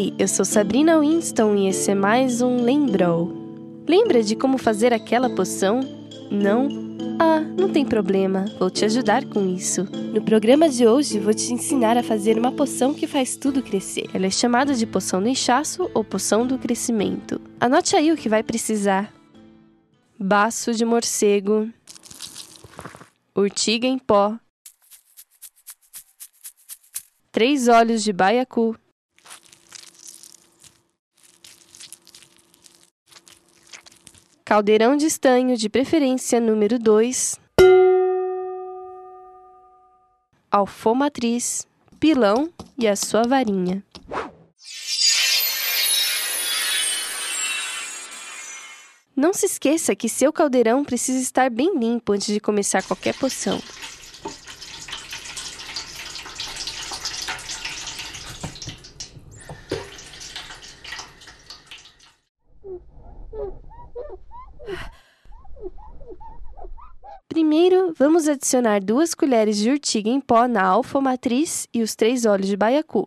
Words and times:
Oi, 0.00 0.14
eu 0.18 0.26
sou 0.26 0.46
Sabrina 0.46 0.98
Winston 0.98 1.54
e 1.56 1.68
esse 1.68 1.90
é 1.90 1.94
mais 1.94 2.40
um 2.40 2.64
Lembrou. 2.64 3.84
Lembra 3.86 4.22
de 4.22 4.34
como 4.34 4.56
fazer 4.56 4.94
aquela 4.94 5.28
poção? 5.28 5.80
Não? 6.30 6.68
Ah, 7.18 7.40
não 7.40 7.70
tem 7.70 7.84
problema, 7.84 8.46
vou 8.58 8.70
te 8.70 8.82
ajudar 8.86 9.26
com 9.26 9.46
isso. 9.46 9.84
No 10.14 10.22
programa 10.22 10.70
de 10.70 10.86
hoje 10.86 11.18
vou 11.18 11.34
te 11.34 11.52
ensinar 11.52 11.98
a 11.98 12.02
fazer 12.02 12.38
uma 12.38 12.50
poção 12.50 12.94
que 12.94 13.06
faz 13.06 13.36
tudo 13.36 13.62
crescer. 13.62 14.08
Ela 14.14 14.24
é 14.24 14.30
chamada 14.30 14.72
de 14.72 14.86
poção 14.86 15.20
do 15.20 15.28
inchaço 15.28 15.90
ou 15.92 16.02
poção 16.02 16.46
do 16.46 16.56
crescimento. 16.56 17.38
Anote 17.60 17.94
aí 17.94 18.10
o 18.10 18.16
que 18.16 18.26
vai 18.26 18.42
precisar: 18.42 19.12
baço 20.18 20.72
de 20.72 20.82
morcego, 20.82 21.68
urtiga 23.36 23.86
em 23.86 23.98
pó, 23.98 24.34
três 27.30 27.68
olhos 27.68 28.02
de 28.02 28.14
baiacu, 28.14 28.74
caldeirão 34.50 34.96
de 34.96 35.06
estanho, 35.06 35.56
de 35.56 35.68
preferência 35.68 36.40
número 36.40 36.76
2, 36.76 37.38
alfomatriz, 40.50 41.68
pilão 42.00 42.50
e 42.76 42.88
a 42.88 42.96
sua 42.96 43.22
varinha. 43.22 43.80
Não 49.14 49.32
se 49.32 49.46
esqueça 49.46 49.94
que 49.94 50.08
seu 50.08 50.32
caldeirão 50.32 50.84
precisa 50.84 51.22
estar 51.22 51.48
bem 51.48 51.78
limpo 51.78 52.12
antes 52.12 52.26
de 52.26 52.40
começar 52.40 52.82
qualquer 52.82 53.14
poção. 53.14 53.60
Primeiro, 67.28 67.94
vamos 67.96 68.26
adicionar 68.26 68.82
duas 68.82 69.14
colheres 69.14 69.56
de 69.56 69.70
urtiga 69.70 70.10
em 70.10 70.20
pó 70.20 70.48
na 70.48 70.62
alfa-matriz 70.64 71.68
e 71.72 71.82
os 71.82 71.94
três 71.94 72.26
óleos 72.26 72.48
de 72.48 72.56
baiacu. 72.56 73.06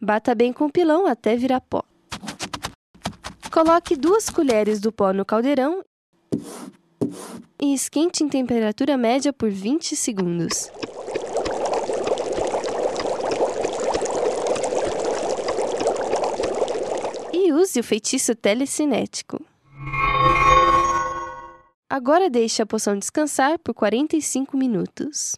Bata 0.00 0.34
bem 0.34 0.52
com 0.52 0.66
o 0.66 0.72
pilão 0.72 1.06
até 1.06 1.36
virar 1.36 1.60
pó. 1.60 1.82
Coloque 3.52 3.96
duas 3.96 4.28
colheres 4.28 4.80
do 4.80 4.92
pó 4.92 5.12
no 5.12 5.24
caldeirão 5.24 5.82
e 7.62 7.72
esquente 7.72 8.22
em 8.22 8.28
temperatura 8.28 8.96
média 8.96 9.32
por 9.32 9.48
20 9.48 9.96
segundos. 9.96 10.70
O 17.78 17.82
feitiço 17.82 18.34
telecinético. 18.34 19.38
Agora 21.90 22.30
deixe 22.30 22.62
a 22.62 22.66
poção 22.66 22.98
descansar 22.98 23.58
por 23.58 23.74
45 23.74 24.56
minutos. 24.56 25.36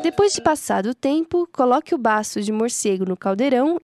Depois 0.00 0.32
de 0.32 0.40
passado 0.40 0.90
o 0.90 0.94
tempo, 0.94 1.48
coloque 1.52 1.92
o 1.92 1.98
baço 1.98 2.40
de 2.40 2.52
morcego 2.52 3.04
no 3.04 3.16
caldeirão 3.16 3.80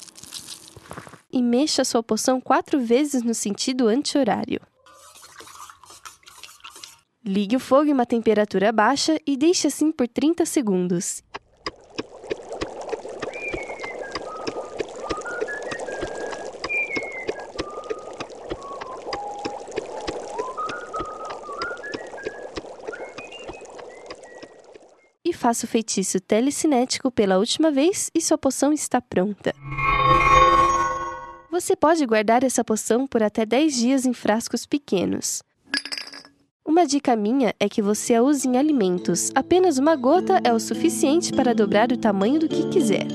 e 1.33 1.43
mexa 1.43 1.85
sua 1.85 2.05
poção 2.05 2.41
quatro 2.41 2.79
vezes 2.79 3.25
no 3.25 3.35
sentido 3.35 3.89
anti-horário. 3.89 4.61
Ligue 7.25 7.57
o 7.57 7.61
fogo 7.61 7.91
em 7.91 7.93
uma 7.93 8.07
temperatura 8.07 8.73
baixa 8.73 9.19
e 9.27 9.37
deixe 9.37 9.67
assim 9.67 9.91
por 9.93 10.09
30 10.09 10.47
segundos. 10.47 11.23
e 25.29 25.33
faça 25.33 25.67
o 25.67 25.69
feitiço 25.69 26.19
telecinético 26.21 27.11
pela 27.11 27.37
última 27.37 27.71
vez 27.71 28.11
e 28.15 28.21
sua 28.21 28.39
poção 28.39 28.73
está 28.73 28.99
pronta. 28.99 29.55
Você 31.51 31.77
pode 31.77 32.07
guardar 32.07 32.43
essa 32.45 32.65
poção 32.65 33.07
por 33.07 33.23
até 33.23 33.45
10 33.45 33.77
dias 33.77 34.07
em 34.07 34.15
frascos 34.15 34.65
pequenos. 34.65 35.43
Uma 36.69 36.87
dica 36.87 37.17
minha 37.17 37.55
é 37.59 37.67
que 37.67 37.81
você 37.81 38.15
a 38.15 38.23
use 38.23 38.47
em 38.47 38.59
alimentos. 38.59 39.33
Apenas 39.35 39.79
uma 39.79 39.97
gota 39.97 40.39
é 40.45 40.53
o 40.53 40.61
suficiente 40.61 41.33
para 41.33 41.55
dobrar 41.55 41.91
o 41.91 41.97
tamanho 41.97 42.39
do 42.39 42.47
que 42.47 42.69
quiser. 42.69 43.07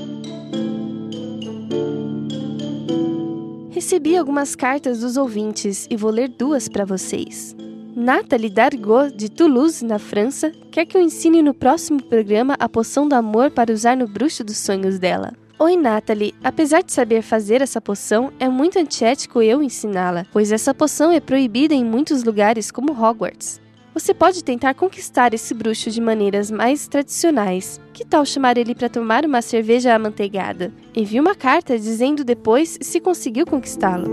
Recebi 3.69 4.17
algumas 4.17 4.55
cartas 4.55 5.01
dos 5.01 5.17
ouvintes 5.17 5.85
e 5.87 5.95
vou 5.95 6.09
ler 6.09 6.29
duas 6.29 6.67
para 6.67 6.83
vocês. 6.83 7.55
Nathalie 7.95 8.49
Dargaud, 8.49 9.15
de 9.15 9.29
Toulouse, 9.29 9.85
na 9.85 9.99
França, 9.99 10.51
quer 10.71 10.87
que 10.87 10.97
eu 10.97 11.01
ensine 11.01 11.43
no 11.43 11.53
próximo 11.53 12.01
programa 12.01 12.55
a 12.59 12.67
poção 12.67 13.07
do 13.07 13.13
amor 13.13 13.51
para 13.51 13.71
usar 13.71 13.95
no 13.95 14.07
bruxo 14.07 14.43
dos 14.43 14.57
sonhos 14.57 14.97
dela. 14.97 15.31
Oi, 15.63 15.77
Nathalie. 15.77 16.35
Apesar 16.43 16.83
de 16.83 16.91
saber 16.91 17.21
fazer 17.21 17.61
essa 17.61 17.79
poção, 17.79 18.33
é 18.37 18.49
muito 18.49 18.77
antiético 18.77 19.41
eu 19.41 19.63
ensiná-la, 19.63 20.25
pois 20.29 20.51
essa 20.51 20.73
poção 20.73 21.09
é 21.09 21.21
proibida 21.21 21.73
em 21.73 21.85
muitos 21.85 22.25
lugares, 22.25 22.69
como 22.69 22.91
Hogwarts. 22.91 23.61
Você 23.93 24.13
pode 24.13 24.43
tentar 24.43 24.73
conquistar 24.73 25.33
esse 25.33 25.53
bruxo 25.53 25.89
de 25.89 26.01
maneiras 26.01 26.51
mais 26.51 26.85
tradicionais. 26.85 27.79
Que 27.93 28.03
tal 28.03 28.25
chamar 28.25 28.57
ele 28.57 28.75
para 28.75 28.89
tomar 28.89 29.25
uma 29.25 29.41
cerveja 29.41 29.95
amanteigada? 29.95 30.73
Envie 30.93 31.21
uma 31.21 31.33
carta 31.33 31.79
dizendo 31.79 32.25
depois 32.25 32.77
se 32.81 32.99
conseguiu 32.99 33.45
conquistá-lo. 33.45 34.11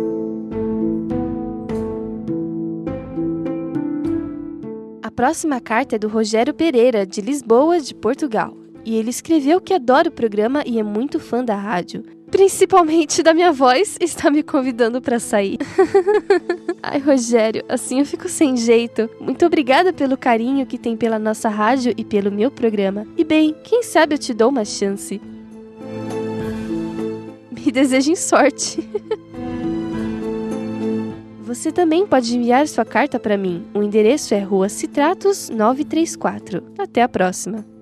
A 5.03 5.11
próxima 5.11 5.61
carta 5.61 5.97
é 5.97 5.99
do 5.99 6.07
Rogério 6.07 6.55
Pereira, 6.55 7.05
de 7.05 7.21
Lisboa, 7.21 7.81
de 7.81 7.93
Portugal. 7.93 8.60
E 8.85 8.97
ele 8.97 9.11
escreveu 9.11 9.61
que 9.61 9.75
adora 9.75 10.09
o 10.09 10.13
programa 10.13 10.63
e 10.67 10.79
é 10.79 10.83
muito 10.83 11.21
fã 11.21 11.45
da 11.45 11.55
rádio. 11.55 12.03
Principalmente 12.31 13.23
da 13.23 13.35
minha 13.35 13.53
voz, 13.53 13.97
está 14.01 14.31
me 14.31 14.43
convidando 14.43 15.03
para 15.03 15.19
sair. 15.19 15.59
Ai, 16.83 16.99
Rogério, 16.99 17.65
assim 17.69 17.99
eu 17.99 18.07
fico 18.07 18.29
sem 18.29 18.57
jeito. 18.57 19.11
Muito 19.21 19.45
obrigada 19.45 19.93
pelo 19.93 20.17
carinho 20.17 20.65
que 20.65 20.79
tem 20.79 20.97
pela 20.97 21.19
nossa 21.19 21.49
rádio 21.49 21.93
e 21.97 22.05
pelo 22.05 22.31
meu 22.31 22.51
programa. 22.51 23.07
E 23.17 23.25
bem, 23.25 23.55
quem 23.65 23.83
sabe 23.83 24.15
eu 24.15 24.19
te 24.19 24.33
dou 24.33 24.49
uma 24.49 24.65
chance. 24.65 25.21
Me 27.51 27.73
desejem 27.73 28.17
sorte. 28.17 28.79
Você 31.43 31.73
também 31.73 32.07
pode 32.07 32.37
enviar 32.37 32.69
sua 32.69 32.85
carta 32.85 33.19
para 33.19 33.37
mim. 33.37 33.65
O 33.75 33.83
endereço 33.83 34.33
é 34.35 34.39
Rua 34.39 34.69
Citratos 34.69 35.51
934. 35.51 36.63
Até 36.79 37.03
a 37.03 37.09
próxima! 37.09 37.80